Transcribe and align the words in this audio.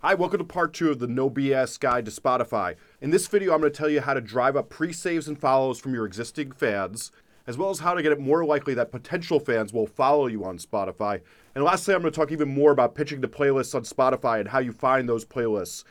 Hi, 0.00 0.14
welcome 0.14 0.38
to 0.38 0.44
part 0.44 0.74
two 0.74 0.92
of 0.92 1.00
the 1.00 1.08
No 1.08 1.28
BS 1.28 1.80
Guide 1.80 2.04
to 2.04 2.12
Spotify. 2.12 2.76
In 3.00 3.10
this 3.10 3.26
video, 3.26 3.52
I'm 3.52 3.60
going 3.60 3.72
to 3.72 3.76
tell 3.76 3.88
you 3.88 4.00
how 4.00 4.14
to 4.14 4.20
drive 4.20 4.54
up 4.54 4.68
pre 4.68 4.92
saves 4.92 5.26
and 5.26 5.36
follows 5.36 5.80
from 5.80 5.92
your 5.92 6.06
existing 6.06 6.52
fans, 6.52 7.10
as 7.48 7.58
well 7.58 7.70
as 7.70 7.80
how 7.80 7.94
to 7.94 8.02
get 8.02 8.12
it 8.12 8.20
more 8.20 8.44
likely 8.44 8.74
that 8.74 8.92
potential 8.92 9.40
fans 9.40 9.72
will 9.72 9.88
follow 9.88 10.28
you 10.28 10.44
on 10.44 10.58
Spotify. 10.58 11.20
And 11.56 11.64
lastly, 11.64 11.96
I'm 11.96 12.02
going 12.02 12.12
to 12.12 12.16
talk 12.16 12.30
even 12.30 12.48
more 12.48 12.70
about 12.70 12.94
pitching 12.94 13.20
to 13.22 13.28
playlists 13.28 13.74
on 13.74 13.82
Spotify 13.82 14.38
and 14.38 14.48
how 14.48 14.60
you 14.60 14.70
find 14.70 15.08
those 15.08 15.24
playlists. 15.24 15.82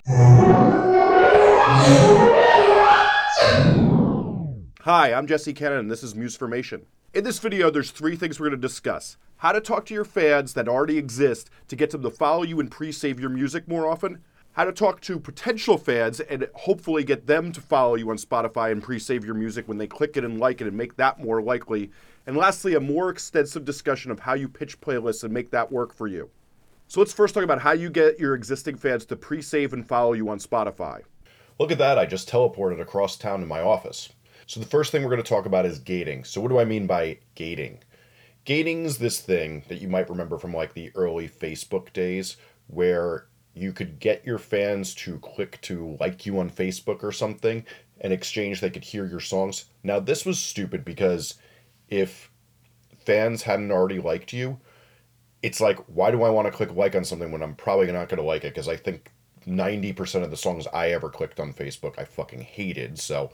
Hi, 4.88 5.14
I'm 5.14 5.28
Jesse 5.28 5.52
Cannon, 5.52 5.80
and 5.80 5.92
this 5.92 6.02
is 6.02 6.14
Musformation. 6.14 6.84
In 7.14 7.26
this 7.26 7.40
video, 7.40 7.70
there's 7.70 7.92
three 7.92 8.16
things 8.16 8.40
we're 8.40 8.48
going 8.48 8.62
to 8.62 8.68
discuss. 8.68 9.18
How 9.36 9.52
to 9.52 9.60
talk 9.60 9.86
to 9.88 9.94
your 9.94 10.06
fans 10.06 10.54
that 10.54 10.70
already 10.70 10.98
exist 10.98 11.50
to 11.68 11.76
get 11.76 11.90
them 11.90 12.04
to 12.04 12.10
follow 12.10 12.44
you 12.44 12.62
and 12.62 12.72
pre-save 12.72 13.20
your 13.20 13.30
music 13.30 13.68
more 13.68 13.86
often. 13.86 14.24
How 14.54 14.64
to 14.64 14.72
talk 14.72 15.02
to 15.02 15.20
potential 15.20 15.78
fans 15.78 16.22
and 16.22 16.48
hopefully 16.54 17.04
get 17.04 17.28
them 17.28 17.52
to 17.52 17.60
follow 17.60 17.96
you 17.96 18.10
on 18.12 18.16
Spotify 18.16 18.72
and 18.72 18.82
pre-save 18.82 19.26
your 19.26 19.34
music 19.34 19.68
when 19.68 19.78
they 19.78 19.88
click 19.88 20.16
it 20.16 20.24
and 20.24 20.40
like 20.40 20.62
it 20.62 20.68
and 20.68 20.78
make 20.78 20.96
that 20.96 21.20
more 21.20 21.42
likely. 21.42 21.92
And 22.26 22.38
lastly, 22.38 22.74
a 22.74 22.80
more 22.80 23.10
extensive 23.10 23.66
discussion 23.66 24.10
of 24.10 24.22
how 24.22 24.36
you 24.36 24.48
pitch 24.48 24.80
playlists 24.80 25.26
and 25.26 25.34
make 25.34 25.52
that 25.52 25.70
work 25.70 25.94
for 25.94 26.08
you. 26.08 26.30
So 26.88 27.02
let's 27.02 27.12
first 27.12 27.34
talk 27.34 27.44
about 27.44 27.60
how 27.60 27.74
you 27.74 27.90
get 27.90 28.22
your 28.22 28.36
existing 28.36 28.78
fans 28.78 29.06
to 29.08 29.18
pre-save 29.18 29.74
and 29.74 29.86
follow 29.86 30.14
you 30.14 30.30
on 30.30 30.40
Spotify. 30.40 31.02
Look 31.60 31.74
at 31.74 31.78
that, 31.80 32.00
I 32.00 32.06
just 32.06 32.30
teleported 32.30 32.80
across 32.80 33.18
town 33.18 33.42
to 33.42 33.46
my 33.46 33.60
office. 33.60 34.14
So 34.48 34.62
the 34.62 34.66
first 34.66 34.92
thing 34.92 35.04
we're 35.04 35.10
going 35.10 35.22
to 35.22 35.28
talk 35.28 35.46
about 35.46 35.66
is 35.66 35.78
gating. 35.78 36.24
So 36.24 36.40
what 36.40 36.48
do 36.48 36.58
I 36.58 36.66
mean 36.66 36.88
by 36.88 37.18
gating? 37.36 37.80
Gating's 38.46 38.98
this 38.98 39.20
thing 39.20 39.64
that 39.68 39.82
you 39.82 39.90
might 39.90 40.10
remember 40.10 40.38
from 40.38 40.54
like 40.54 40.74
the 40.74 40.90
early 40.96 41.28
Facebook 41.28 41.92
days 41.92 42.38
where 42.68 43.26
you 43.54 43.74
could 43.74 44.00
get 44.00 44.26
your 44.26 44.38
fans 44.38 44.96
to 44.96 45.20
click 45.20 45.60
to 45.64 45.98
like 46.00 46.26
you 46.26 46.40
on 46.40 46.50
Facebook 46.50 47.04
or 47.04 47.12
something 47.12 47.66
in 48.00 48.14
exchange 48.14 48.62
they 48.62 48.70
could 48.70 48.86
hear 48.86 49.06
your 49.06 49.20
songs. 49.20 49.66
Now 49.84 50.00
this 50.00 50.26
was 50.26 50.40
stupid 50.40 50.86
because 50.86 51.36
if 51.90 52.32
fans 53.04 53.44
hadn't 53.44 53.72
already 53.72 54.00
liked 54.00 54.32
you, 54.32 54.60
it's 55.44 55.60
like 55.60 55.78
why 55.88 56.10
do 56.10 56.24
I 56.24 56.30
want 56.30 56.48
to 56.48 56.54
click 56.54 56.74
like 56.74 56.96
on 56.96 57.04
something 57.04 57.34
when 57.34 57.44
I'm 57.44 57.56
probably 57.56 57.92
not 57.92 58.08
going 58.08 58.18
to 58.18 58.24
like 58.24 58.46
it 58.46 58.54
because 58.54 58.70
I 58.70 58.78
think 58.78 59.12
90% 59.46 60.24
of 60.24 60.32
the 60.32 60.38
songs 60.38 60.68
I 60.68 60.92
ever 60.92 61.10
clicked 61.10 61.42
on 61.42 61.52
Facebook 61.52 62.00
I 62.00 62.06
fucking 62.06 62.42
hated. 62.42 62.98
So 62.98 63.32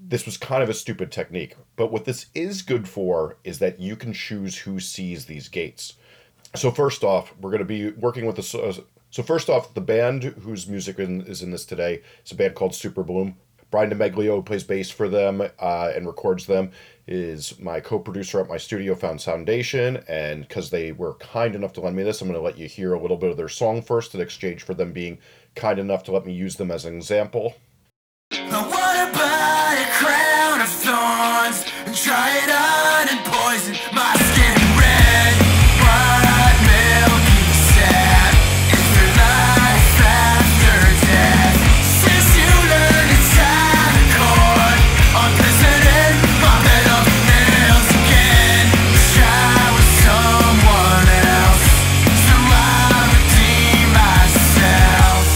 this 0.00 0.24
was 0.24 0.36
kind 0.36 0.62
of 0.62 0.68
a 0.68 0.74
stupid 0.74 1.12
technique. 1.12 1.56
But 1.76 1.92
what 1.92 2.04
this 2.04 2.26
is 2.34 2.62
good 2.62 2.88
for 2.88 3.36
is 3.44 3.58
that 3.58 3.80
you 3.80 3.96
can 3.96 4.12
choose 4.12 4.58
who 4.58 4.80
sees 4.80 5.26
these 5.26 5.48
gates. 5.48 5.94
So 6.54 6.70
first 6.70 7.04
off, 7.04 7.34
we're 7.40 7.50
going 7.50 7.60
to 7.60 7.64
be 7.64 7.90
working 7.90 8.26
with 8.26 8.36
the. 8.36 8.58
Uh, 8.58 8.82
so 9.10 9.22
first 9.22 9.48
off, 9.48 9.74
the 9.74 9.80
band 9.80 10.22
whose 10.22 10.68
music 10.68 10.98
in, 10.98 11.22
is 11.22 11.42
in 11.42 11.50
this 11.50 11.64
today 11.64 12.02
is 12.24 12.32
a 12.32 12.34
band 12.34 12.54
called 12.54 12.72
Superbloom. 12.72 13.34
Brian 13.70 13.90
DeMeglio 13.90 14.44
plays 14.44 14.64
bass 14.64 14.90
for 14.90 15.08
them 15.08 15.40
uh, 15.40 15.92
and 15.94 16.06
records 16.06 16.46
them. 16.46 16.72
Is 17.06 17.58
my 17.58 17.80
co-producer 17.80 18.40
at 18.40 18.48
my 18.48 18.56
studio, 18.56 18.94
Found 18.94 19.20
Soundation, 19.20 20.04
and 20.08 20.46
because 20.46 20.70
they 20.70 20.92
were 20.92 21.14
kind 21.14 21.56
enough 21.56 21.72
to 21.74 21.80
lend 21.80 21.96
me 21.96 22.04
this, 22.04 22.20
I'm 22.20 22.28
going 22.28 22.38
to 22.38 22.44
let 22.44 22.58
you 22.58 22.68
hear 22.68 22.94
a 22.94 23.00
little 23.00 23.16
bit 23.16 23.30
of 23.30 23.36
their 23.36 23.48
song 23.48 23.82
first 23.82 24.14
in 24.14 24.20
exchange 24.20 24.62
for 24.62 24.74
them 24.74 24.92
being 24.92 25.18
kind 25.56 25.80
enough 25.80 26.04
to 26.04 26.12
let 26.12 26.24
me 26.24 26.32
use 26.32 26.56
them 26.56 26.70
as 26.70 26.84
an 26.84 26.94
example. 26.94 27.56
Try 31.94 32.30
it 32.36 32.50
on 32.50 33.08
and 33.08 33.18
poison 33.24 33.74
my 33.92 34.14
skin 34.14 34.54
red. 34.78 35.34
Milky 36.62 37.42
sad 37.74 38.32
life 39.18 39.98
after 39.98 40.78
death? 41.06 41.56
Since 41.82 42.28
you 42.38 42.46
learned 42.70 43.10
it's 43.10 43.34
my 46.38 46.56
bed 46.62 46.86
nails 47.26 47.88
again. 47.90 48.66
Wish 48.94 49.18
I 49.18 49.74
was 49.74 49.88
someone 50.06 51.08
else, 51.26 51.66
so 52.22 52.36
I 52.38 53.02
redeem 53.18 53.90
myself. 53.98 55.26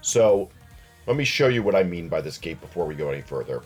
So 0.00 0.48
let 1.06 1.16
me 1.16 1.24
show 1.24 1.48
you 1.48 1.62
what 1.62 1.74
I 1.74 1.82
mean 1.82 2.08
by 2.08 2.20
this 2.20 2.38
gate 2.38 2.60
before 2.60 2.86
we 2.86 2.94
go 2.94 3.10
any 3.10 3.22
further. 3.22 3.62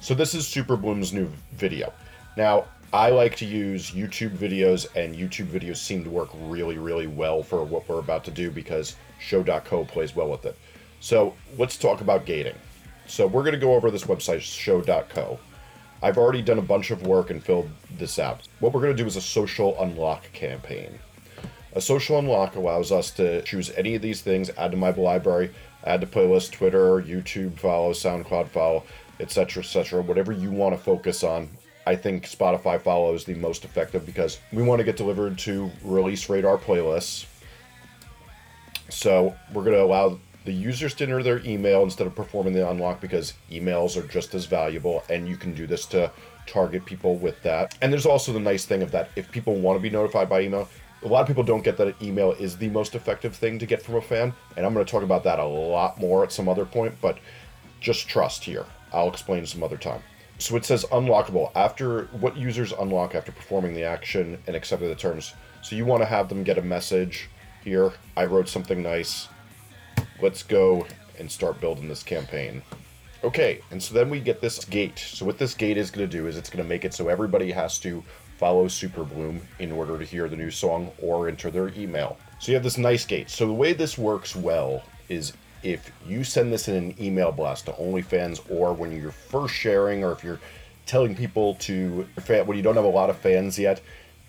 So 0.00 0.14
this 0.14 0.34
is 0.34 0.46
Superbloom's 0.46 1.12
new 1.12 1.30
video. 1.52 1.92
Now, 2.36 2.66
I 2.92 3.10
like 3.10 3.34
to 3.36 3.44
use 3.44 3.90
YouTube 3.90 4.36
videos, 4.36 4.86
and 4.94 5.16
YouTube 5.16 5.46
videos 5.46 5.78
seem 5.78 6.04
to 6.04 6.10
work 6.10 6.28
really, 6.42 6.78
really 6.78 7.08
well 7.08 7.42
for 7.42 7.64
what 7.64 7.88
we're 7.88 7.98
about 7.98 8.24
to 8.26 8.30
do 8.30 8.50
because 8.50 8.96
Show.co 9.18 9.84
plays 9.86 10.14
well 10.14 10.28
with 10.28 10.44
it. 10.44 10.56
So 11.00 11.34
let's 11.58 11.76
talk 11.76 12.00
about 12.00 12.26
gating. 12.26 12.54
So 13.06 13.26
we're 13.26 13.42
going 13.42 13.54
to 13.54 13.58
go 13.58 13.74
over 13.74 13.90
this 13.90 14.04
website, 14.04 14.40
Show.co. 14.42 15.38
I've 16.02 16.18
already 16.18 16.42
done 16.42 16.58
a 16.58 16.62
bunch 16.62 16.90
of 16.90 17.06
work 17.06 17.30
and 17.30 17.42
filled 17.42 17.68
this 17.98 18.18
out. 18.18 18.46
What 18.60 18.72
we're 18.72 18.82
going 18.82 18.96
to 18.96 19.02
do 19.02 19.06
is 19.06 19.16
a 19.16 19.20
social 19.20 19.80
unlock 19.82 20.30
campaign. 20.32 20.98
A 21.72 21.80
social 21.80 22.20
unlock 22.20 22.54
allows 22.54 22.92
us 22.92 23.10
to 23.12 23.42
choose 23.42 23.70
any 23.70 23.96
of 23.96 24.02
these 24.02 24.20
things, 24.20 24.50
add 24.56 24.70
to 24.70 24.76
my 24.76 24.90
library, 24.90 25.50
add 25.84 26.00
to 26.00 26.06
playlist, 26.06 26.52
Twitter, 26.52 27.02
YouTube 27.02 27.58
follow, 27.58 27.92
SoundCloud 27.92 28.48
follow, 28.48 28.84
etc., 29.20 29.62
etc. 29.62 30.02
Whatever 30.02 30.32
you 30.32 30.50
want 30.50 30.74
to 30.76 30.82
focus 30.82 31.22
on. 31.22 31.48
I 31.86 31.96
think 31.96 32.24
Spotify 32.24 32.80
follow 32.80 33.14
is 33.14 33.24
the 33.24 33.34
most 33.34 33.64
effective 33.64 34.06
because 34.06 34.40
we 34.52 34.62
want 34.62 34.78
to 34.78 34.84
get 34.84 34.96
delivered 34.96 35.36
to 35.40 35.70
release 35.82 36.30
radar 36.30 36.56
playlists. 36.56 37.26
So 38.88 39.34
we're 39.52 39.64
going 39.64 39.76
to 39.76 39.82
allow 39.82 40.18
the 40.44 40.52
users 40.52 40.94
to 40.94 41.04
enter 41.04 41.22
their 41.22 41.44
email 41.44 41.82
instead 41.82 42.06
of 42.06 42.14
performing 42.14 42.52
the 42.52 42.68
unlock 42.68 43.00
because 43.00 43.34
emails 43.50 43.96
are 43.96 44.06
just 44.06 44.34
as 44.34 44.46
valuable, 44.46 45.02
and 45.08 45.28
you 45.28 45.36
can 45.36 45.54
do 45.54 45.66
this 45.66 45.86
to 45.86 46.10
target 46.46 46.84
people 46.84 47.16
with 47.16 47.42
that. 47.42 47.76
And 47.80 47.92
there's 47.92 48.06
also 48.06 48.32
the 48.32 48.40
nice 48.40 48.64
thing 48.64 48.82
of 48.82 48.90
that 48.92 49.10
if 49.16 49.30
people 49.30 49.54
want 49.54 49.78
to 49.78 49.82
be 49.82 49.90
notified 49.90 50.28
by 50.28 50.42
email, 50.42 50.68
a 51.04 51.08
lot 51.08 51.20
of 51.20 51.26
people 51.26 51.42
don't 51.42 51.62
get 51.62 51.76
that 51.76 51.88
an 51.88 51.94
email 52.00 52.32
is 52.32 52.56
the 52.56 52.70
most 52.70 52.94
effective 52.94 53.36
thing 53.36 53.58
to 53.58 53.66
get 53.66 53.82
from 53.82 53.96
a 53.96 54.00
fan, 54.00 54.32
and 54.56 54.64
I'm 54.64 54.72
going 54.72 54.84
to 54.84 54.90
talk 54.90 55.02
about 55.02 55.22
that 55.24 55.38
a 55.38 55.44
lot 55.44 56.00
more 56.00 56.24
at 56.24 56.32
some 56.32 56.48
other 56.48 56.64
point, 56.64 56.94
but 57.00 57.18
just 57.80 58.08
trust 58.08 58.42
here. 58.42 58.64
I'll 58.92 59.08
explain 59.08 59.44
some 59.44 59.62
other 59.62 59.76
time. 59.76 60.02
So 60.38 60.56
it 60.56 60.64
says 60.64 60.84
unlockable 60.86 61.52
after 61.54 62.06
what 62.06 62.36
users 62.36 62.72
unlock 62.72 63.14
after 63.14 63.32
performing 63.32 63.74
the 63.74 63.84
action 63.84 64.38
and 64.46 64.56
accepting 64.56 64.88
the 64.88 64.94
terms. 64.94 65.34
So 65.62 65.76
you 65.76 65.84
want 65.84 66.02
to 66.02 66.06
have 66.06 66.28
them 66.28 66.42
get 66.42 66.58
a 66.58 66.62
message 66.62 67.28
here. 67.62 67.92
I 68.16 68.24
wrote 68.24 68.48
something 68.48 68.82
nice. 68.82 69.28
Let's 70.20 70.42
go 70.42 70.86
and 71.18 71.30
start 71.30 71.60
building 71.60 71.88
this 71.88 72.02
campaign. 72.02 72.62
Okay, 73.22 73.60
and 73.70 73.82
so 73.82 73.94
then 73.94 74.10
we 74.10 74.20
get 74.20 74.40
this 74.40 74.64
gate. 74.64 74.98
So 74.98 75.24
what 75.24 75.38
this 75.38 75.54
gate 75.54 75.78
is 75.78 75.90
going 75.90 76.08
to 76.08 76.16
do 76.16 76.26
is 76.26 76.36
it's 76.36 76.50
going 76.50 76.62
to 76.62 76.68
make 76.68 76.84
it 76.84 76.92
so 76.92 77.08
everybody 77.08 77.50
has 77.52 77.78
to 77.80 78.02
follow 78.44 78.66
Superbloom 78.66 79.40
in 79.58 79.72
order 79.72 79.96
to 79.96 80.04
hear 80.04 80.28
the 80.28 80.36
new 80.36 80.50
song 80.50 80.90
or 81.00 81.28
enter 81.28 81.50
their 81.50 81.68
email. 81.78 82.18
So 82.38 82.52
you 82.52 82.56
have 82.56 82.62
this 82.62 82.76
nice 82.76 83.06
gate. 83.06 83.30
So 83.30 83.46
the 83.46 83.54
way 83.54 83.72
this 83.72 83.96
works 83.96 84.36
well 84.36 84.82
is 85.08 85.32
if 85.62 85.90
you 86.06 86.24
send 86.24 86.52
this 86.52 86.68
in 86.68 86.74
an 86.74 86.94
email 87.02 87.32
blast 87.32 87.64
to 87.64 87.72
OnlyFans 87.72 88.42
or 88.50 88.74
when 88.74 88.92
you're 88.92 89.12
first 89.12 89.54
sharing 89.54 90.04
or 90.04 90.12
if 90.12 90.22
you're 90.22 90.40
telling 90.84 91.16
people 91.16 91.54
to 91.54 92.06
when 92.44 92.58
you 92.58 92.62
don't 92.62 92.74
have 92.74 92.84
a 92.84 92.86
lot 92.86 93.08
of 93.08 93.16
fans 93.16 93.58
yet 93.58 93.80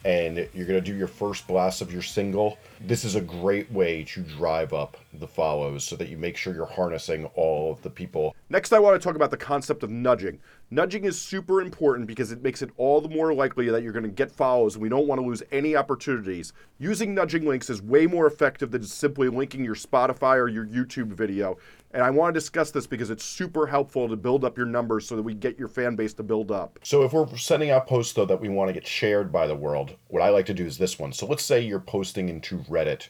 and 0.06 0.48
you're 0.54 0.68
going 0.68 0.82
to 0.82 0.92
do 0.92 0.96
your 0.96 1.08
first 1.08 1.46
blast 1.46 1.82
of 1.82 1.92
your 1.92 2.04
single, 2.04 2.58
this 2.80 3.04
is 3.04 3.16
a 3.16 3.22
great 3.22 3.70
way 3.72 4.06
to 4.06 4.22
drive 4.22 4.72
up 4.72 4.96
the 5.16 5.28
follows 5.28 5.84
so 5.84 5.96
that 5.98 6.08
you 6.08 6.18
make 6.18 6.38
sure 6.38 6.54
you're 6.54 6.66
harnessing 6.66 7.26
all 7.34 7.72
of 7.72 7.82
the 7.82 7.90
people. 7.90 8.34
Next, 8.50 8.72
I 8.72 8.80
want 8.80 9.02
to 9.02 9.04
talk 9.04 9.16
about 9.16 9.32
the 9.32 9.38
concept 9.38 9.82
of 9.82 9.90
nudging. 9.90 10.40
Nudging 10.72 11.06
is 11.06 11.22
super 11.22 11.62
important 11.62 12.08
because 12.08 12.32
it 12.32 12.42
makes 12.42 12.64
it 12.64 12.72
all 12.78 13.00
the 13.00 13.08
more 13.08 13.36
likely 13.36 13.70
that 13.70 13.84
you're 13.84 13.92
going 13.94 14.04
to 14.04 14.10
get 14.10 14.32
follows 14.32 14.74
and 14.74 14.82
we 14.82 14.90
don't 14.90 15.06
want 15.08 15.22
to 15.22 15.26
lose 15.26 15.44
any 15.52 15.76
opportunities. 15.76 16.54
Using 16.80 17.14
nudging 17.14 17.46
links 17.46 17.70
is 17.70 17.84
way 17.84 18.08
more 18.08 18.26
effective 18.26 18.72
than 18.72 18.84
simply 18.84 19.30
linking 19.30 19.64
your 19.64 19.76
Spotify 19.76 20.38
or 20.38 20.48
your 20.48 20.66
YouTube 20.66 21.14
video. 21.14 21.58
And 21.92 22.02
I 22.02 22.10
want 22.10 22.34
to 22.34 22.40
discuss 22.40 22.72
this 22.72 22.88
because 22.88 23.12
it's 23.12 23.24
super 23.24 23.68
helpful 23.68 24.10
to 24.10 24.16
build 24.16 24.44
up 24.44 24.58
your 24.58 24.66
numbers 24.66 25.08
so 25.08 25.16
that 25.16 25.22
we 25.22 25.36
get 25.36 25.60
your 25.60 25.68
fan 25.68 25.96
base 25.96 26.16
to 26.16 26.24
build 26.24 26.52
up. 26.52 26.80
So 26.82 27.04
if 27.04 27.14
we're 27.14 27.38
sending 27.38 27.70
out 27.70 27.86
posts 27.86 28.14
though 28.14 28.26
that 28.26 28.42
we 28.42 28.50
want 28.50 28.70
to 28.70 28.74
get 28.74 28.88
shared 28.88 29.32
by 29.32 29.46
the 29.46 29.56
world, 29.56 29.96
what 30.08 30.24
I 30.24 30.30
like 30.30 30.48
to 30.48 30.54
do 30.56 30.66
is 30.66 30.80
this 30.80 30.98
one. 30.98 31.14
So 31.14 31.28
let's 31.28 31.46
say 31.46 31.62
you're 31.62 31.80
posting 31.80 32.28
into 32.28 32.58
Reddit. 32.64 33.10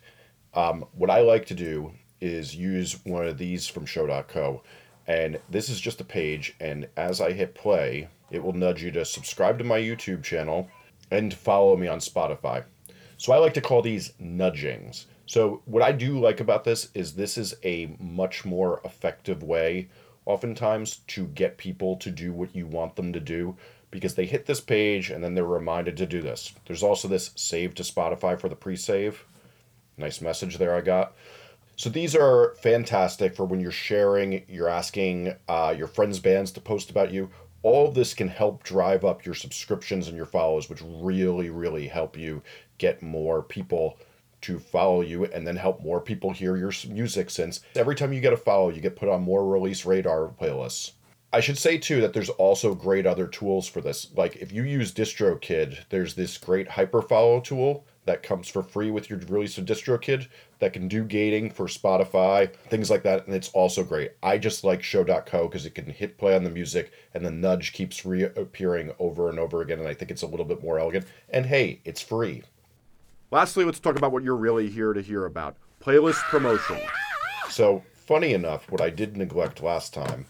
Um, 0.53 0.85
what 0.91 1.09
I 1.09 1.21
like 1.21 1.45
to 1.47 1.53
do 1.53 1.93
is 2.19 2.53
use 2.53 2.99
one 3.05 3.25
of 3.25 3.37
these 3.37 3.65
from 3.65 3.85
show.co. 3.85 4.61
And 5.07 5.39
this 5.49 5.69
is 5.69 5.79
just 5.79 6.01
a 6.01 6.05
page, 6.05 6.55
and 6.59 6.87
as 6.97 7.21
I 7.21 7.31
hit 7.31 7.53
play, 7.53 8.07
it 8.31 8.43
will 8.43 8.53
nudge 8.53 8.81
you 8.81 8.91
to 8.91 9.05
subscribe 9.05 9.59
to 9.59 9.63
my 9.63 9.79
YouTube 9.79 10.23
channel 10.23 10.67
and 11.11 11.33
follow 11.33 11.77
me 11.77 11.87
on 11.87 11.99
Spotify. 11.99 12.63
So 13.17 13.31
I 13.31 13.37
like 13.37 13.53
to 13.53 13.61
call 13.61 13.81
these 13.81 14.13
nudgings. 14.19 15.05
So, 15.27 15.61
what 15.65 15.81
I 15.81 15.91
do 15.91 16.19
like 16.19 16.39
about 16.39 16.63
this 16.63 16.89
is 16.93 17.13
this 17.13 17.37
is 17.37 17.55
a 17.63 17.95
much 17.99 18.45
more 18.45 18.81
effective 18.85 19.41
way, 19.41 19.89
oftentimes, 20.25 20.97
to 21.07 21.25
get 21.27 21.57
people 21.57 21.95
to 21.97 22.11
do 22.11 22.31
what 22.31 22.55
you 22.55 22.67
want 22.67 22.95
them 22.95 23.11
to 23.13 23.19
do 23.19 23.55
because 23.89 24.15
they 24.15 24.25
hit 24.25 24.45
this 24.45 24.59
page 24.59 25.09
and 25.09 25.23
then 25.23 25.33
they're 25.33 25.45
reminded 25.45 25.97
to 25.97 26.05
do 26.05 26.21
this. 26.21 26.53
There's 26.67 26.83
also 26.83 27.07
this 27.07 27.31
save 27.35 27.73
to 27.75 27.83
Spotify 27.83 28.39
for 28.39 28.49
the 28.49 28.55
pre 28.55 28.75
save. 28.75 29.25
Nice 29.97 30.21
message 30.21 30.57
there 30.57 30.75
I 30.75 30.81
got. 30.81 31.15
So 31.77 31.89
these 31.89 32.15
are 32.15 32.55
fantastic 32.61 33.35
for 33.35 33.45
when 33.45 33.59
you're 33.59 33.71
sharing, 33.71 34.43
you're 34.47 34.69
asking 34.69 35.35
uh, 35.47 35.73
your 35.77 35.87
friends' 35.87 36.19
bands 36.19 36.51
to 36.53 36.61
post 36.61 36.89
about 36.89 37.11
you. 37.11 37.29
All 37.63 37.87
of 37.87 37.95
this 37.95 38.13
can 38.13 38.27
help 38.27 38.63
drive 38.63 39.03
up 39.03 39.25
your 39.25 39.35
subscriptions 39.35 40.07
and 40.07 40.15
your 40.15 40.25
follows, 40.25 40.69
which 40.69 40.81
really, 40.85 41.49
really 41.49 41.87
help 41.87 42.17
you 42.17 42.41
get 42.77 43.01
more 43.01 43.41
people 43.41 43.97
to 44.41 44.59
follow 44.59 45.01
you 45.01 45.25
and 45.25 45.45
then 45.45 45.55
help 45.55 45.81
more 45.81 45.99
people 45.99 46.31
hear 46.31 46.55
your 46.55 46.71
music 46.87 47.29
since 47.29 47.61
every 47.75 47.95
time 47.95 48.13
you 48.13 48.21
get 48.21 48.33
a 48.33 48.37
follow, 48.37 48.69
you 48.69 48.79
get 48.79 48.95
put 48.95 49.09
on 49.09 49.23
more 49.23 49.45
release 49.45 49.85
radar 49.85 50.27
playlists. 50.39 50.91
I 51.33 51.39
should 51.39 51.57
say 51.57 51.77
too 51.77 51.99
that 52.01 52.13
there's 52.13 52.29
also 52.29 52.75
great 52.75 53.05
other 53.05 53.27
tools 53.27 53.67
for 53.67 53.81
this. 53.81 54.09
Like 54.15 54.35
if 54.37 54.51
you 54.51 54.63
use 54.63 54.93
DistroKid, 54.93 55.89
there's 55.89 56.13
this 56.13 56.37
great 56.37 56.69
hyperfollow 56.69 57.43
tool 57.43 57.85
that 58.05 58.23
comes 58.23 58.47
for 58.47 58.63
free 58.63 58.91
with 58.91 59.09
your 59.09 59.19
release 59.19 59.57
of 59.57 59.65
DistroKid 59.65 60.27
that 60.59 60.73
can 60.73 60.87
do 60.87 61.03
gating 61.03 61.49
for 61.49 61.65
Spotify, 61.65 62.53
things 62.69 62.89
like 62.89 63.03
that, 63.03 63.25
and 63.25 63.35
it's 63.35 63.49
also 63.49 63.83
great. 63.83 64.11
I 64.23 64.37
just 64.37 64.63
like 64.63 64.83
show.co 64.83 65.47
because 65.47 65.65
it 65.65 65.75
can 65.75 65.87
hit 65.87 66.17
play 66.17 66.35
on 66.35 66.43
the 66.43 66.49
music 66.49 66.91
and 67.13 67.25
the 67.25 67.31
nudge 67.31 67.73
keeps 67.73 68.05
reappearing 68.05 68.93
over 68.99 69.29
and 69.29 69.39
over 69.39 69.61
again, 69.61 69.79
and 69.79 69.87
I 69.87 69.93
think 69.93 70.11
it's 70.11 70.21
a 70.21 70.27
little 70.27 70.45
bit 70.45 70.63
more 70.63 70.79
elegant. 70.79 71.05
And 71.29 71.45
hey, 71.45 71.81
it's 71.83 72.01
free. 72.01 72.43
Lastly, 73.31 73.65
let's 73.65 73.79
talk 73.79 73.97
about 73.97 74.11
what 74.11 74.23
you're 74.23 74.35
really 74.35 74.69
here 74.69 74.93
to 74.93 75.01
hear 75.01 75.25
about 75.25 75.57
playlist 75.81 76.21
promotion. 76.29 76.79
So, 77.49 77.83
funny 77.93 78.33
enough, 78.33 78.71
what 78.71 78.81
I 78.81 78.89
did 78.89 79.17
neglect 79.17 79.63
last 79.63 79.93
time 79.93 80.25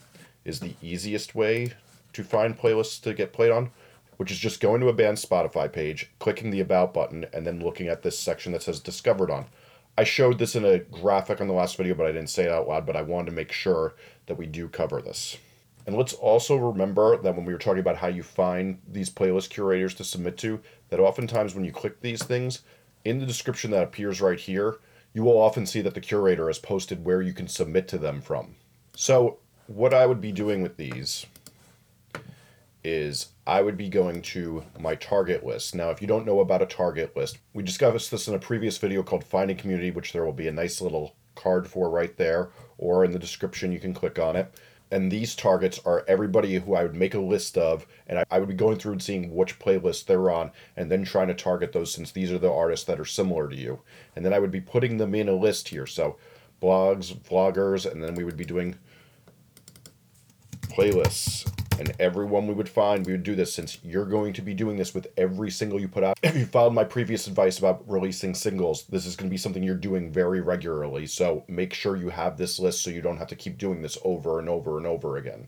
is 0.46 0.60
the 0.60 0.76
easiest 0.82 1.36
way 1.36 1.74
to 2.14 2.24
find 2.24 2.58
playlists 2.58 3.02
to 3.02 3.14
get 3.14 3.34
played 3.34 3.52
on, 3.52 3.72
which 4.18 4.32
is 4.32 4.40
just 4.40 4.60
going 4.60 4.82
to 4.82 4.88
a 4.88 4.94
band's 4.94 5.26
Spotify 5.26 5.72
page, 5.72 6.12
clicking 6.20 6.52
the 6.52 6.62
About 6.62 6.94
button, 6.94 7.26
and 7.34 7.46
then 7.46 7.60
looking 7.60 7.88
at 7.88 8.02
this 8.02 8.18
section 8.18 8.52
that 8.52 8.64
says 8.64 8.80
Discovered 8.80 9.32
on. 9.32 9.46
I 9.98 10.04
showed 10.04 10.40
this 10.40 10.56
in 10.56 10.66
a 10.66 10.80
graphic 10.80 11.40
on 11.40 11.48
the 11.48 11.54
last 11.54 11.78
video, 11.78 11.96
but 11.96 12.06
I 12.06 12.12
didn't 12.12 12.30
say 12.30 12.44
it 12.44 12.52
out 12.52 12.68
loud, 12.68 12.86
but 12.86 12.98
I 12.98 13.02
wanted 13.02 13.28
to 13.28 13.36
make 13.36 13.52
sure 13.52 13.96
that 14.26 14.36
we 14.36 14.46
do 14.46 14.68
cover 14.68 15.02
this. 15.02 15.38
And 15.88 15.96
let's 15.96 16.14
also 16.14 16.56
remember 16.56 17.18
that 17.18 17.36
when 17.36 17.46
we 17.46 17.54
were 17.54 17.60
talking 17.60 17.80
about 17.80 17.98
how 17.98 18.08
you 18.08 18.24
find 18.24 18.80
these 18.88 19.10
playlist 19.10 19.52
curators 19.52 19.94
to 19.96 20.04
submit 20.04 20.38
to, 20.40 20.60
that 20.90 21.00
oftentimes 21.00 21.54
when 21.54 21.64
you 21.64 21.72
click 21.72 22.02
these 22.02 22.24
things, 22.24 22.62
in 23.06 23.20
the 23.20 23.26
description 23.26 23.72
that 23.72 23.84
appears 23.84 24.20
right 24.20 24.40
here, 24.40 24.80
you 25.14 25.24
will 25.24 25.38
often 25.38 25.66
see 25.66 25.82
that 25.82 25.94
the 25.94 26.02
curator 26.02 26.48
has 26.48 26.60
posted 26.60 27.06
where 27.06 27.22
you 27.22 27.34
can 27.34 27.48
submit 27.48 27.88
to 27.88 27.98
them 27.98 28.20
from. 28.20 28.56
So, 28.96 29.38
what 29.68 29.94
I 29.94 30.06
would 30.06 30.22
be 30.22 30.32
doing 30.32 30.62
with 30.62 30.78
these 30.78 31.26
is 32.86 33.30
I 33.48 33.62
would 33.62 33.78
be 33.78 33.90
going 33.90 34.22
to 34.22 34.64
my 34.80 34.96
target 34.96 35.46
list. 35.46 35.74
Now, 35.76 35.90
if 35.90 36.02
you 36.02 36.08
don't 36.08 36.26
know 36.26 36.40
about 36.40 36.62
a 36.62 36.68
target 36.68 37.16
list, 37.16 37.40
we 37.54 37.64
discussed 37.64 38.12
this 38.12 38.28
in 38.28 38.36
a 38.36 38.40
previous 38.40 38.78
video 38.78 39.04
called 39.04 39.24
Finding 39.24 39.58
Community, 39.58 39.92
which 39.92 40.14
there 40.14 40.24
will 40.24 40.34
be 40.34 40.48
a 40.48 40.52
nice 40.52 40.82
little 40.82 41.16
card 41.34 41.68
for 41.68 41.90
right 41.90 42.16
there, 42.18 42.50
or 42.78 43.04
in 43.04 43.12
the 43.12 43.20
description, 43.20 43.72
you 43.72 43.80
can 43.80 43.94
click 43.94 44.20
on 44.20 44.36
it 44.36 44.54
and 44.92 45.12
these 45.12 45.36
targets 45.36 45.80
are 45.86 46.06
everybody 46.08 46.56
who 46.56 46.76
I 46.76 46.84
would 46.84 46.96
make 46.96 47.16
a 47.16 47.20
list 47.20 47.58
of, 47.58 47.88
and 48.08 48.24
I, 48.30 48.40
would 48.40 48.48
be 48.48 48.54
going 48.54 48.78
through 48.78 48.94
and 48.94 49.04
seeing 49.04 49.34
which 49.34 49.60
playlist 49.60 50.06
they're 50.06 50.30
on, 50.30 50.52
and 50.78 50.92
then 50.92 51.04
trying 51.04 51.28
to 51.28 51.34
target 51.34 51.74
those 51.74 51.92
since 51.92 52.12
these 52.12 52.32
are 52.32 52.38
the 52.38 52.52
artists 52.52 52.86
that 52.86 53.00
are 53.00 53.06
similar 53.06 53.50
to 53.50 53.56
you. 53.56 53.82
And 54.16 54.24
then 54.24 54.34
I 54.34 54.40
would 54.40 54.52
be 54.52 54.62
putting 54.62 54.98
them 54.98 55.16
in 55.16 55.28
a 55.28 55.34
list 55.34 55.70
here. 55.70 55.88
So 55.88 56.18
blogs, 56.62 57.16
vloggers, 57.16 57.92
and 57.92 58.04
then 58.04 58.16
we 58.16 58.24
would 58.24 58.38
be 58.38 58.46
doing 58.46 58.76
playlists 60.68 61.52
and 61.80 61.94
everyone 62.00 62.48
we 62.48 62.54
would 62.54 62.70
find, 62.70 63.06
we 63.06 63.12
would 63.12 63.24
do 63.24 63.36
this 63.36 63.54
since 63.54 63.78
you're 63.84 64.06
going 64.06 64.34
to 64.34 64.42
be 64.42 64.54
doing 64.54 64.78
this 64.78 64.94
with 64.94 65.08
every 65.18 65.52
single 65.52 65.80
you 65.80 65.88
put 65.88 66.04
out. 66.04 66.18
If 66.24 66.36
you 66.36 66.46
followed 66.46 66.74
my 66.74 66.84
previous 66.84 67.28
advice 67.28 67.60
about 67.60 67.84
releasing 67.90 68.34
singles, 68.34 68.86
this 68.88 69.06
is 69.06 69.16
going 69.16 69.30
to 69.30 69.34
be 69.34 69.38
something 69.38 69.64
you're 69.64 69.76
doing 69.76 70.12
very 70.12 70.42
regularly. 70.42 71.06
So 71.06 71.44
make 71.48 71.74
sure 71.74 71.96
you 71.96 72.10
have 72.10 72.38
this 72.38 72.60
list 72.60 72.84
so 72.84 72.90
you 72.90 73.02
don't 73.02 73.18
have 73.18 73.28
to 73.28 73.36
keep 73.36 73.58
doing 73.58 73.82
this 73.82 73.98
over 74.04 74.40
and 74.40 74.48
over 74.48 74.78
and 74.78 74.88
over 74.88 75.18
again. 75.18 75.48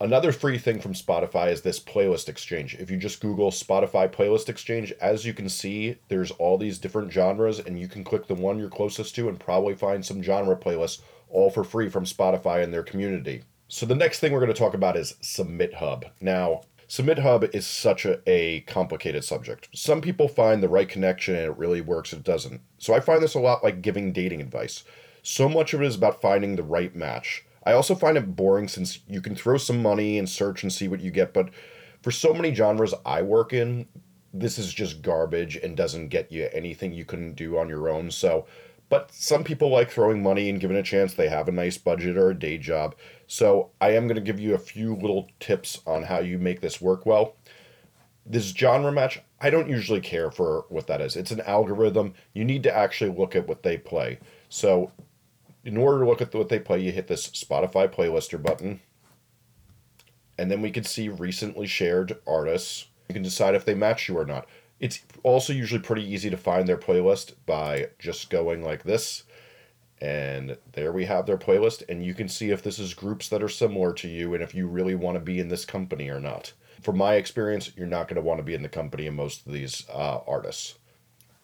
Another 0.00 0.30
free 0.30 0.58
thing 0.58 0.80
from 0.80 0.94
Spotify 0.94 1.50
is 1.50 1.62
this 1.62 1.80
playlist 1.80 2.28
exchange. 2.28 2.76
If 2.76 2.88
you 2.88 2.96
just 2.96 3.20
Google 3.20 3.50
Spotify 3.50 4.08
playlist 4.08 4.48
exchange, 4.48 4.92
as 5.00 5.26
you 5.26 5.34
can 5.34 5.48
see, 5.48 5.96
there's 6.06 6.30
all 6.30 6.56
these 6.56 6.78
different 6.78 7.12
genres, 7.12 7.58
and 7.58 7.80
you 7.80 7.88
can 7.88 8.04
click 8.04 8.28
the 8.28 8.34
one 8.36 8.60
you're 8.60 8.70
closest 8.70 9.16
to 9.16 9.28
and 9.28 9.40
probably 9.40 9.74
find 9.74 10.06
some 10.06 10.22
genre 10.22 10.54
playlists 10.54 11.00
all 11.28 11.50
for 11.50 11.64
free 11.64 11.88
from 11.88 12.04
Spotify 12.04 12.62
and 12.62 12.72
their 12.72 12.84
community. 12.84 13.42
So 13.70 13.84
the 13.84 13.94
next 13.94 14.20
thing 14.20 14.32
we're 14.32 14.40
going 14.40 14.52
to 14.52 14.58
talk 14.58 14.72
about 14.72 14.96
is 14.96 15.16
SubmitHub. 15.22 16.04
Now, 16.22 16.62
SubmitHub 16.88 17.54
is 17.54 17.66
such 17.66 18.06
a, 18.06 18.18
a 18.26 18.62
complicated 18.62 19.24
subject. 19.24 19.68
Some 19.74 20.00
people 20.00 20.26
find 20.26 20.62
the 20.62 20.70
right 20.70 20.88
connection 20.88 21.34
and 21.34 21.44
it 21.44 21.58
really 21.58 21.82
works, 21.82 22.14
it 22.14 22.24
doesn't. 22.24 22.62
So 22.78 22.94
I 22.94 23.00
find 23.00 23.22
this 23.22 23.34
a 23.34 23.40
lot 23.40 23.62
like 23.62 23.82
giving 23.82 24.10
dating 24.10 24.40
advice. 24.40 24.84
So 25.22 25.50
much 25.50 25.74
of 25.74 25.82
it 25.82 25.86
is 25.86 25.96
about 25.96 26.22
finding 26.22 26.56
the 26.56 26.62
right 26.62 26.96
match. 26.96 27.44
I 27.66 27.72
also 27.72 27.94
find 27.94 28.16
it 28.16 28.34
boring 28.34 28.68
since 28.68 29.00
you 29.06 29.20
can 29.20 29.34
throw 29.34 29.58
some 29.58 29.82
money 29.82 30.18
and 30.18 30.26
search 30.26 30.62
and 30.62 30.72
see 30.72 30.88
what 30.88 31.00
you 31.00 31.10
get, 31.10 31.34
but 31.34 31.50
for 32.00 32.10
so 32.10 32.32
many 32.32 32.54
genres 32.54 32.94
I 33.04 33.20
work 33.20 33.52
in, 33.52 33.86
this 34.32 34.58
is 34.58 34.72
just 34.72 35.02
garbage 35.02 35.56
and 35.56 35.76
doesn't 35.76 36.08
get 36.08 36.32
you 36.32 36.48
anything 36.54 36.94
you 36.94 37.04
couldn't 37.04 37.34
do 37.34 37.58
on 37.58 37.68
your 37.68 37.90
own. 37.90 38.10
So 38.10 38.46
but 38.88 39.12
some 39.12 39.44
people 39.44 39.68
like 39.68 39.90
throwing 39.90 40.22
money 40.22 40.48
and 40.48 40.60
giving 40.60 40.76
a 40.76 40.82
chance. 40.82 41.14
They 41.14 41.28
have 41.28 41.48
a 41.48 41.52
nice 41.52 41.76
budget 41.76 42.16
or 42.16 42.30
a 42.30 42.38
day 42.38 42.56
job. 42.58 42.94
So 43.26 43.70
I 43.80 43.90
am 43.90 44.06
going 44.06 44.16
to 44.16 44.22
give 44.22 44.40
you 44.40 44.54
a 44.54 44.58
few 44.58 44.94
little 44.94 45.28
tips 45.40 45.80
on 45.86 46.04
how 46.04 46.20
you 46.20 46.38
make 46.38 46.60
this 46.60 46.80
work 46.80 47.04
well. 47.04 47.36
This 48.24 48.46
genre 48.46 48.92
match, 48.92 49.20
I 49.40 49.50
don't 49.50 49.68
usually 49.68 50.00
care 50.00 50.30
for 50.30 50.64
what 50.68 50.86
that 50.86 51.00
is. 51.00 51.16
It's 51.16 51.30
an 51.30 51.42
algorithm. 51.42 52.14
You 52.32 52.44
need 52.44 52.62
to 52.62 52.74
actually 52.74 53.10
look 53.10 53.36
at 53.36 53.46
what 53.46 53.62
they 53.62 53.76
play. 53.76 54.18
So 54.48 54.90
in 55.64 55.76
order 55.76 56.00
to 56.00 56.08
look 56.08 56.22
at 56.22 56.34
what 56.34 56.48
they 56.48 56.58
play, 56.58 56.80
you 56.80 56.92
hit 56.92 57.08
this 57.08 57.28
Spotify 57.28 57.92
playlister 57.92 58.42
button. 58.42 58.80
And 60.38 60.50
then 60.50 60.62
we 60.62 60.70
can 60.70 60.84
see 60.84 61.08
recently 61.08 61.66
shared 61.66 62.16
artists. 62.26 62.86
You 63.08 63.14
can 63.14 63.22
decide 63.22 63.54
if 63.54 63.64
they 63.64 63.74
match 63.74 64.08
you 64.08 64.18
or 64.18 64.24
not. 64.24 64.46
It's 64.80 65.00
also 65.22 65.52
usually 65.52 65.80
pretty 65.80 66.04
easy 66.04 66.30
to 66.30 66.36
find 66.36 66.68
their 66.68 66.76
playlist 66.76 67.34
by 67.46 67.88
just 67.98 68.30
going 68.30 68.62
like 68.62 68.84
this. 68.84 69.24
And 70.00 70.56
there 70.72 70.92
we 70.92 71.06
have 71.06 71.26
their 71.26 71.36
playlist, 71.36 71.82
and 71.88 72.04
you 72.04 72.14
can 72.14 72.28
see 72.28 72.50
if 72.50 72.62
this 72.62 72.78
is 72.78 72.94
groups 72.94 73.28
that 73.28 73.42
are 73.42 73.48
similar 73.48 73.92
to 73.94 74.08
you 74.08 74.32
and 74.32 74.42
if 74.42 74.54
you 74.54 74.68
really 74.68 74.94
want 74.94 75.16
to 75.16 75.20
be 75.20 75.40
in 75.40 75.48
this 75.48 75.64
company 75.64 76.08
or 76.08 76.20
not. 76.20 76.52
From 76.80 76.96
my 76.96 77.14
experience, 77.14 77.72
you're 77.76 77.88
not 77.88 78.06
going 78.06 78.14
to 78.14 78.22
want 78.22 78.38
to 78.38 78.44
be 78.44 78.54
in 78.54 78.62
the 78.62 78.68
company 78.68 79.08
of 79.08 79.14
most 79.14 79.44
of 79.44 79.52
these 79.52 79.84
uh, 79.92 80.20
artists. 80.26 80.76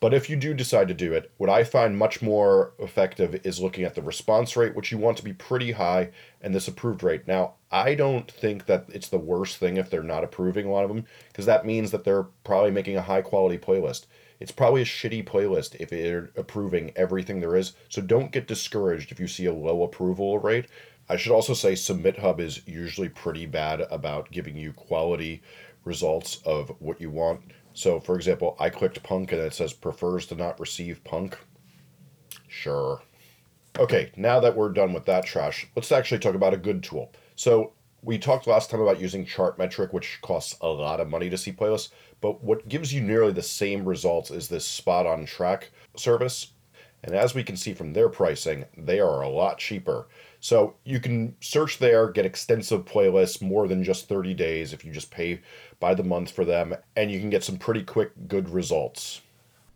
But 0.05 0.13
if 0.13 0.29
you 0.29 0.37
do 0.37 0.53
decide 0.53 0.89
to 0.89 0.93
do 0.93 1.15
it, 1.15 1.31
what 1.39 1.49
I 1.49 1.65
find 1.65 1.97
much 1.97 2.21
more 2.21 2.75
effective 2.79 3.41
is 3.43 3.59
looking 3.59 3.85
at 3.85 3.95
the 3.95 4.03
response 4.03 4.55
rate, 4.55 4.75
which 4.75 4.93
you 4.93 4.99
want 4.99 5.17
to 5.17 5.25
be 5.25 5.33
pretty 5.33 5.73
high, 5.73 6.11
and 6.43 6.55
this 6.55 6.69
approved 6.69 7.03
rate. 7.03 7.27
Now, 7.27 7.55
I 7.71 7.95
don't 7.95 8.31
think 8.31 8.67
that 8.67 8.85
it's 8.91 9.09
the 9.09 9.17
worst 9.17 9.57
thing 9.57 9.79
if 9.79 9.89
they're 9.89 10.03
not 10.03 10.23
approving 10.23 10.67
a 10.67 10.71
lot 10.71 10.85
of 10.85 10.91
them, 10.91 11.07
because 11.29 11.47
that 11.47 11.65
means 11.65 11.91
that 11.91 12.05
they're 12.05 12.25
probably 12.45 12.71
making 12.71 12.99
a 12.99 13.01
high 13.01 13.23
quality 13.23 13.57
playlist. 13.57 14.05
It's 14.41 14.53
probably 14.53 14.83
a 14.83 14.85
shitty 14.85 15.25
playlist 15.25 15.77
if 15.81 15.89
they're 15.89 16.33
approving 16.37 16.93
everything 16.97 17.41
there 17.41 17.57
is, 17.57 17.73
so 17.89 18.03
don't 18.03 18.31
get 18.31 18.47
discouraged 18.47 19.11
if 19.11 19.19
you 19.19 19.27
see 19.27 19.47
a 19.47 19.55
low 19.55 19.85
approval 19.85 20.39
rate. 20.39 20.67
I 21.09 21.17
should 21.17 21.33
also 21.33 21.55
say 21.55 21.73
SubmitHub 21.73 22.41
is 22.41 22.61
usually 22.67 23.09
pretty 23.09 23.47
bad 23.47 23.81
about 23.91 24.31
giving 24.31 24.59
you 24.59 24.75
quality 24.75 25.43
results 25.87 26.43
of 26.45 26.77
what 26.79 27.01
you 27.01 27.09
want. 27.09 27.41
So, 27.75 28.01
for 28.01 28.15
example, 28.15 28.57
I 28.59 28.71
clicked 28.71 29.03
punk 29.03 29.33
and 29.33 29.41
it 29.41 29.53
says 29.53 29.73
prefers 29.73 30.27
to 30.27 30.37
not 30.37 30.59
receive 30.61 31.05
punk. 31.05 31.37
Sure. 32.49 33.03
Okay, 33.79 34.13
now 34.17 34.39
that 34.41 34.57
we're 34.57 34.71
done 34.71 34.93
with 34.93 35.05
that 35.07 35.27
trash, 35.27 35.67
let's 35.75 35.91
actually 35.91 36.21
talk 36.21 36.37
about 36.37 36.55
a 36.55 36.59
good 36.59 36.83
tool. 36.83 37.13
So, 37.35 37.73
we 38.03 38.19
talked 38.19 38.47
last 38.47 38.71
time 38.71 38.81
about 38.81 39.01
using 39.01 39.25
Chartmetric, 39.25 39.93
which 39.93 40.19
costs 40.23 40.57
a 40.61 40.69
lot 40.69 41.01
of 41.01 41.09
money 41.09 41.31
to 41.31 41.39
see 41.39 41.53
playlists, 41.53 41.89
but 42.21 42.45
what 42.45 42.69
gives 42.69 42.93
you 42.93 43.01
nearly 43.01 43.33
the 43.33 43.43
same 43.43 43.85
results 43.85 44.31
is 44.31 44.47
this 44.49 44.81
SpotOnTrack 44.81 45.65
service. 45.97 46.53
And 47.05 47.15
as 47.15 47.35
we 47.35 47.45
can 47.45 47.57
see 47.57 47.75
from 47.75 47.93
their 47.93 48.09
pricing, 48.09 48.65
they 48.79 48.99
are 48.99 49.21
a 49.21 49.29
lot 49.29 49.59
cheaper. 49.59 50.09
So 50.41 50.75
you 50.85 51.01
can 51.01 51.37
search 51.41 51.79
there, 51.79 52.11
get 52.11 52.25
extensive 52.25 52.87
playlists, 52.87 53.43
more 53.43 53.69
than 53.69 53.85
just 53.85 54.09
30 54.09 54.33
days 54.33 54.73
if 54.73 54.87
you 54.87 54.91
just 54.91 55.11
pay 55.11 55.41
by 55.81 55.95
the 55.95 56.03
month 56.03 56.31
for 56.31 56.47
them, 56.47 56.75
and 56.97 57.11
you 57.11 57.21
can 57.21 57.29
get 57.29 57.45
some 57.45 57.59
pretty 57.59 57.83
quick, 57.83 58.13
good 58.27 58.49
results. 58.49 59.21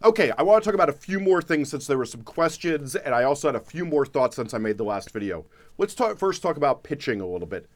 Okay, 0.03 0.31
I 0.39 0.43
want 0.43 0.63
to 0.63 0.67
talk 0.67 0.75
about 0.75 0.89
a 0.89 0.95
few 0.95 1.21
more 1.21 1.43
things 1.43 1.69
since 1.71 1.87
there 1.87 1.99
were 1.99 2.07
some 2.07 2.23
questions, 2.23 2.97
and 2.97 3.15
I 3.15 3.25
also 3.25 3.49
had 3.49 3.57
a 3.57 3.61
few 3.61 3.85
more 3.85 4.07
thoughts 4.07 4.37
since 4.37 4.55
I 4.55 4.59
made 4.59 4.79
the 4.79 4.85
last 4.85 5.11
video. 5.11 5.45
Let's 5.77 5.95
talk, 5.95 6.17
first 6.17 6.41
talk 6.41 6.57
about 6.57 6.83
pitching 6.83 7.21
a 7.21 7.27
little 7.27 7.49
bit. 7.49 7.67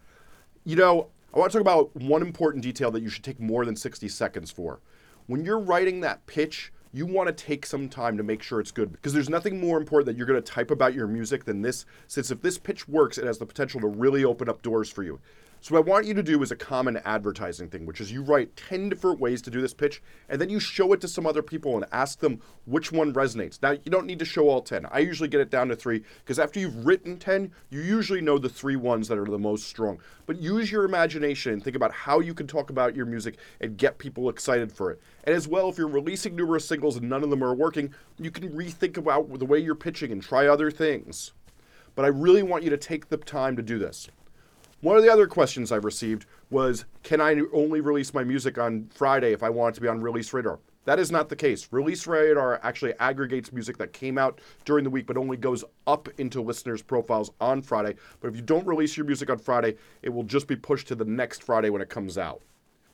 You 0.64 0.76
know, 0.76 1.09
I 1.35 1.38
want 1.38 1.52
to 1.52 1.59
talk 1.59 1.62
about 1.62 1.94
one 1.94 2.23
important 2.23 2.62
detail 2.62 2.90
that 2.92 3.02
you 3.02 3.11
should 3.11 3.25
take 3.25 3.38
more 3.38 3.66
than 3.66 3.76
60 3.76 4.09
seconds 4.09 4.50
for. 4.50 4.80
When 5.26 5.44
you're 5.44 5.59
writing 5.59 6.00
that 6.00 6.25
pitch, 6.26 6.73
you 6.92 7.06
want 7.06 7.26
to 7.28 7.32
take 7.32 7.64
some 7.64 7.88
time 7.88 8.16
to 8.16 8.22
make 8.22 8.42
sure 8.42 8.61
it's 8.61 8.70
good 8.70 8.92
because 8.92 9.12
there's 9.12 9.30
nothing 9.30 9.61
more 9.61 9.78
important 9.78 10.06
that 10.06 10.16
you're 10.16 10.26
going 10.26 10.42
to 10.42 10.52
type 10.52 10.70
about 10.70 10.94
your 10.94 11.06
music 11.06 11.44
than 11.44 11.62
this. 11.62 11.87
Since 12.06 12.30
if 12.30 12.42
this 12.42 12.58
pitch 12.58 12.88
works 12.88 13.18
it 13.18 13.25
has 13.25 13.38
the 13.38 13.46
potential 13.46 13.80
to 13.80 13.87
really 13.87 14.25
open 14.25 14.49
up 14.49 14.62
doors 14.62 14.90
for 14.90 15.02
you 15.02 15.20
So 15.64 15.76
what 15.76 15.87
I 15.87 15.90
want 15.90 16.07
you 16.07 16.14
to 16.14 16.25
do 16.25 16.42
is 16.42 16.50
a 16.50 16.57
common 16.57 16.97
advertising 17.04 17.69
thing, 17.69 17.87
which 17.87 18.00
is 18.00 18.11
you 18.11 18.25
write 18.25 18.57
10 18.57 18.88
different 18.88 19.21
ways 19.21 19.40
to 19.42 19.50
do 19.50 19.61
this 19.61 19.73
pitch, 19.73 20.02
and 20.28 20.40
then 20.40 20.49
you 20.49 20.59
show 20.59 20.92
it 20.92 21.00
to 21.02 21.07
some 21.07 21.25
other 21.25 21.40
people 21.40 21.76
and 21.76 21.85
ask 21.92 22.19
them 22.19 22.40
which 22.64 22.90
one 22.90 23.14
resonates. 23.14 23.62
Now, 23.62 23.71
you 23.71 23.88
don't 23.88 24.09
need 24.09 24.19
to 24.19 24.25
show 24.25 24.49
all 24.49 24.61
10. 24.61 24.87
I 24.90 24.99
usually 24.99 25.28
get 25.28 25.40
it 25.40 25.50
down 25.50 25.69
to 25.69 25.76
three, 25.76 26.02
because 26.19 26.40
after 26.40 26.59
you've 26.59 26.85
written 26.85 27.16
10, 27.16 27.52
you 27.71 27.81
usually 27.81 28.21
know 28.21 28.38
the 28.38 28.49
three 28.49 28.75
ones 28.75 29.07
that 29.07 29.19
are 29.19 29.25
the 29.25 29.38
most 29.38 29.69
strong. 29.69 30.00
But 30.26 30.40
use 30.40 30.73
your 30.73 30.83
imagination 30.83 31.52
and 31.52 31.62
think 31.62 31.76
about 31.76 31.92
how 31.92 32.19
you 32.19 32.35
can 32.35 32.49
talk 32.49 32.71
about 32.71 32.97
your 32.97 33.07
music 33.07 33.37
and 33.61 33.76
get 33.76 33.99
people 33.99 34.31
excited 34.31 34.73
for 34.73 34.90
it. 34.90 35.00
And 35.23 35.33
as 35.33 35.47
well, 35.47 35.69
if 35.69 35.78
you're 35.78 35.87
releasing 35.87 36.35
numerous 36.35 36.66
singles 36.66 36.97
and 36.97 37.09
none 37.09 37.23
of 37.23 37.31
them 37.31 37.45
are 37.45 37.54
working, 37.54 37.95
you 38.19 38.33
can 38.33 38.50
rethink 38.50 38.97
about 38.97 39.38
the 39.38 39.47
way 39.47 39.61
you're 39.61 39.76
pitching 39.76 40.11
and 40.11 40.21
try 40.21 40.49
other 40.49 40.73
things. 40.73 41.35
But 41.95 42.04
I 42.04 42.09
really 42.09 42.42
want 42.42 42.64
you 42.64 42.71
to 42.71 42.76
take 42.76 43.11
the 43.11 43.16
time 43.16 43.54
to 43.54 43.62
do 43.62 43.78
this. 43.78 44.09
One 44.82 44.96
of 44.96 45.04
the 45.04 45.12
other 45.12 45.28
questions 45.28 45.70
I've 45.70 45.84
received 45.84 46.26
was 46.50 46.86
Can 47.04 47.20
I 47.20 47.40
only 47.52 47.80
release 47.80 48.12
my 48.12 48.24
music 48.24 48.58
on 48.58 48.88
Friday 48.92 49.32
if 49.32 49.44
I 49.44 49.48
want 49.48 49.74
it 49.74 49.76
to 49.76 49.80
be 49.80 49.86
on 49.86 50.00
Release 50.00 50.32
Radar? 50.32 50.58
That 50.86 50.98
is 50.98 51.12
not 51.12 51.28
the 51.28 51.36
case. 51.36 51.68
Release 51.70 52.08
Radar 52.08 52.58
actually 52.64 52.94
aggregates 52.98 53.52
music 53.52 53.78
that 53.78 53.92
came 53.92 54.18
out 54.18 54.40
during 54.64 54.82
the 54.82 54.90
week 54.90 55.06
but 55.06 55.16
only 55.16 55.36
goes 55.36 55.64
up 55.86 56.08
into 56.18 56.42
listeners' 56.42 56.82
profiles 56.82 57.30
on 57.40 57.62
Friday. 57.62 57.94
But 58.20 58.30
if 58.30 58.34
you 58.34 58.42
don't 58.42 58.66
release 58.66 58.96
your 58.96 59.06
music 59.06 59.30
on 59.30 59.38
Friday, 59.38 59.76
it 60.02 60.08
will 60.08 60.24
just 60.24 60.48
be 60.48 60.56
pushed 60.56 60.88
to 60.88 60.96
the 60.96 61.04
next 61.04 61.44
Friday 61.44 61.70
when 61.70 61.80
it 61.80 61.88
comes 61.88 62.18
out. 62.18 62.42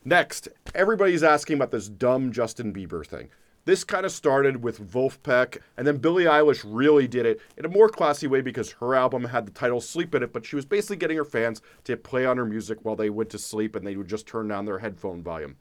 Next, 0.08 0.48
everybody's 0.74 1.22
asking 1.22 1.56
about 1.56 1.70
this 1.70 1.86
dumb 1.86 2.32
Justin 2.32 2.72
Bieber 2.72 3.06
thing. 3.06 3.28
This 3.66 3.84
kind 3.84 4.06
of 4.06 4.10
started 4.10 4.62
with 4.62 4.80
Vulfpeck, 4.80 5.58
and 5.76 5.86
then 5.86 5.98
Billie 5.98 6.24
Eilish 6.24 6.64
really 6.66 7.06
did 7.06 7.26
it 7.26 7.42
in 7.58 7.66
a 7.66 7.68
more 7.68 7.90
classy 7.90 8.26
way 8.26 8.40
because 8.40 8.72
her 8.80 8.94
album 8.94 9.24
had 9.24 9.44
the 9.44 9.50
title 9.50 9.82
Sleep 9.82 10.14
in 10.14 10.22
it, 10.22 10.32
but 10.32 10.46
she 10.46 10.56
was 10.56 10.64
basically 10.64 10.96
getting 10.96 11.18
her 11.18 11.26
fans 11.26 11.60
to 11.84 11.94
play 11.94 12.24
on 12.24 12.38
her 12.38 12.46
music 12.46 12.78
while 12.86 12.96
they 12.96 13.10
went 13.10 13.28
to 13.28 13.38
sleep 13.38 13.76
and 13.76 13.86
they 13.86 13.96
would 13.96 14.08
just 14.08 14.26
turn 14.26 14.48
down 14.48 14.64
their 14.64 14.78
headphone 14.78 15.22
volume. 15.22 15.56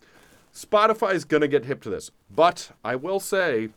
Spotify 0.56 1.14
is 1.14 1.26
going 1.26 1.42
to 1.42 1.50
get 1.50 1.66
hip 1.66 1.82
to 1.82 1.90
this, 1.90 2.10
but 2.34 2.72
I 2.86 2.96
will 2.96 3.20
say, 3.20 3.72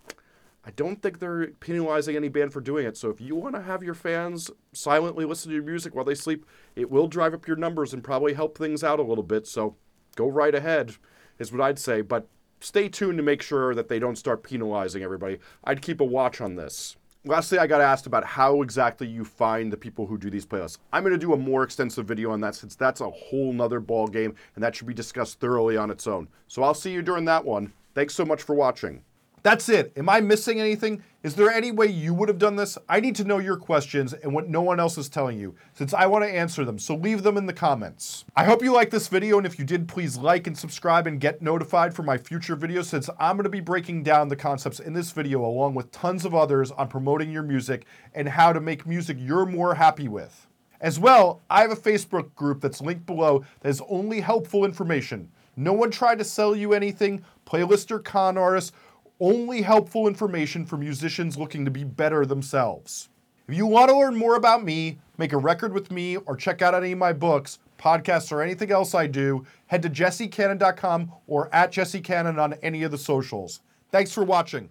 I 0.64 0.70
don't 0.70 1.02
think 1.02 1.18
they're 1.18 1.48
penalizing 1.58 2.14
any 2.14 2.28
band 2.28 2.52
for 2.52 2.60
doing 2.60 2.86
it. 2.86 2.96
So 2.96 3.10
if 3.10 3.20
you 3.20 3.34
want 3.34 3.56
to 3.56 3.62
have 3.62 3.82
your 3.82 3.94
fans 3.94 4.52
silently 4.72 5.24
listen 5.24 5.48
to 5.48 5.56
your 5.56 5.64
music 5.64 5.96
while 5.96 6.04
they 6.04 6.14
sleep, 6.14 6.46
it 6.76 6.92
will 6.92 7.08
drive 7.08 7.34
up 7.34 7.48
your 7.48 7.56
numbers 7.56 7.92
and 7.92 8.04
probably 8.04 8.34
help 8.34 8.56
things 8.56 8.84
out 8.84 9.00
a 9.00 9.02
little 9.02 9.24
bit. 9.24 9.48
So 9.48 9.74
go 10.16 10.28
right 10.28 10.54
ahead, 10.54 10.94
is 11.38 11.52
what 11.52 11.60
I'd 11.60 11.78
say. 11.78 12.00
But 12.00 12.26
stay 12.60 12.88
tuned 12.88 13.18
to 13.18 13.22
make 13.22 13.42
sure 13.42 13.74
that 13.74 13.88
they 13.88 13.98
don't 13.98 14.16
start 14.16 14.42
penalizing 14.42 15.02
everybody. 15.02 15.38
I'd 15.64 15.82
keep 15.82 16.00
a 16.00 16.04
watch 16.04 16.40
on 16.40 16.56
this. 16.56 16.96
Lastly, 17.26 17.58
I 17.58 17.66
got 17.66 17.82
asked 17.82 18.06
about 18.06 18.24
how 18.24 18.62
exactly 18.62 19.06
you 19.06 19.26
find 19.26 19.70
the 19.70 19.76
people 19.76 20.06
who 20.06 20.16
do 20.16 20.30
these 20.30 20.46
playlists. 20.46 20.78
I'm 20.90 21.02
going 21.02 21.12
to 21.12 21.18
do 21.18 21.34
a 21.34 21.36
more 21.36 21.62
extensive 21.62 22.06
video 22.06 22.30
on 22.30 22.40
that 22.40 22.54
since 22.54 22.74
that's 22.74 23.02
a 23.02 23.10
whole 23.10 23.52
nother 23.52 23.78
ball 23.78 24.06
game 24.06 24.34
and 24.54 24.64
that 24.64 24.74
should 24.74 24.86
be 24.86 24.94
discussed 24.94 25.38
thoroughly 25.38 25.76
on 25.76 25.90
its 25.90 26.06
own. 26.06 26.28
So 26.48 26.62
I'll 26.62 26.72
see 26.72 26.92
you 26.92 27.02
during 27.02 27.26
that 27.26 27.44
one. 27.44 27.74
Thanks 27.94 28.14
so 28.14 28.24
much 28.24 28.42
for 28.42 28.54
watching. 28.54 29.02
That's 29.42 29.70
it. 29.70 29.92
Am 29.96 30.08
I 30.08 30.20
missing 30.20 30.60
anything? 30.60 31.02
Is 31.22 31.34
there 31.34 31.50
any 31.50 31.70
way 31.72 31.86
you 31.86 32.12
would 32.12 32.28
have 32.28 32.38
done 32.38 32.56
this? 32.56 32.76
I 32.88 33.00
need 33.00 33.16
to 33.16 33.24
know 33.24 33.38
your 33.38 33.56
questions 33.56 34.12
and 34.12 34.34
what 34.34 34.48
no 34.48 34.60
one 34.60 34.78
else 34.78 34.98
is 34.98 35.08
telling 35.08 35.38
you, 35.38 35.54
since 35.72 35.94
I 35.94 36.06
want 36.06 36.24
to 36.24 36.30
answer 36.30 36.64
them, 36.64 36.78
so 36.78 36.94
leave 36.94 37.22
them 37.22 37.36
in 37.36 37.46
the 37.46 37.52
comments. 37.52 38.24
I 38.36 38.44
hope 38.44 38.62
you 38.62 38.72
liked 38.72 38.90
this 38.90 39.08
video, 39.08 39.38
and 39.38 39.46
if 39.46 39.58
you 39.58 39.64
did, 39.64 39.88
please 39.88 40.16
like 40.16 40.46
and 40.46 40.56
subscribe 40.56 41.06
and 41.06 41.20
get 41.20 41.40
notified 41.40 41.94
for 41.94 42.02
my 42.02 42.18
future 42.18 42.56
videos, 42.56 42.84
since 42.86 43.08
I'm 43.18 43.36
going 43.36 43.44
to 43.44 43.50
be 43.50 43.60
breaking 43.60 44.02
down 44.02 44.28
the 44.28 44.36
concepts 44.36 44.80
in 44.80 44.92
this 44.92 45.10
video 45.10 45.44
along 45.44 45.74
with 45.74 45.90
tons 45.90 46.24
of 46.24 46.34
others 46.34 46.70
on 46.70 46.88
promoting 46.88 47.30
your 47.30 47.42
music 47.42 47.86
and 48.14 48.28
how 48.28 48.52
to 48.52 48.60
make 48.60 48.86
music 48.86 49.16
you're 49.18 49.46
more 49.46 49.74
happy 49.74 50.08
with. 50.08 50.46
As 50.82 50.98
well, 50.98 51.42
I 51.50 51.60
have 51.62 51.72
a 51.72 51.76
Facebook 51.76 52.34
group 52.34 52.60
that's 52.60 52.80
linked 52.80 53.04
below 53.06 53.44
that 53.60 53.68
has 53.68 53.82
only 53.88 54.20
helpful 54.20 54.64
information. 54.64 55.30
No 55.56 55.74
one 55.74 55.90
tried 55.90 56.18
to 56.18 56.24
sell 56.24 56.56
you 56.56 56.72
anything, 56.72 57.22
playlist 57.46 57.90
or 57.90 57.98
con 57.98 58.38
artists, 58.38 58.72
only 59.20 59.62
helpful 59.62 60.08
information 60.08 60.64
for 60.64 60.76
musicians 60.76 61.36
looking 61.36 61.64
to 61.64 61.70
be 61.70 61.84
better 61.84 62.24
themselves. 62.24 63.08
If 63.46 63.54
you 63.54 63.66
want 63.66 63.90
to 63.90 63.98
learn 63.98 64.16
more 64.16 64.36
about 64.36 64.64
me, 64.64 64.98
make 65.18 65.32
a 65.32 65.36
record 65.36 65.72
with 65.72 65.90
me, 65.90 66.16
or 66.16 66.36
check 66.36 66.62
out 66.62 66.74
any 66.74 66.92
of 66.92 66.98
my 66.98 67.12
books, 67.12 67.58
podcasts, 67.78 68.32
or 68.32 68.42
anything 68.42 68.70
else 68.70 68.94
I 68.94 69.06
do, 69.06 69.44
head 69.66 69.82
to 69.82 69.90
jessecannon.com 69.90 71.12
or 71.26 71.54
at 71.54 71.72
jessecannon 71.72 72.38
on 72.40 72.54
any 72.62 72.82
of 72.82 72.90
the 72.90 72.98
socials. 72.98 73.60
Thanks 73.90 74.12
for 74.12 74.24
watching. 74.24 74.70